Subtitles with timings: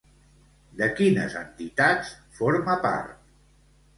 [0.79, 2.09] De quines entitats
[2.39, 3.13] forma part?